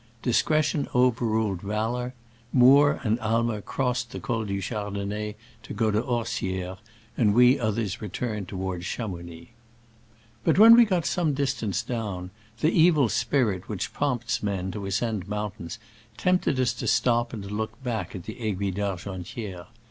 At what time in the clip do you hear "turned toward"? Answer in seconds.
8.09-8.81